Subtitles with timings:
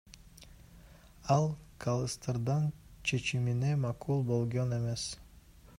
[1.35, 1.45] Ал
[1.85, 2.65] калыстардын
[3.11, 5.05] чечимине макул болгон эмес.